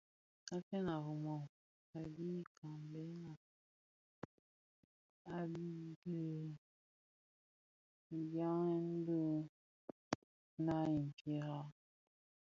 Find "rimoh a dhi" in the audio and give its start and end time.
1.05-2.29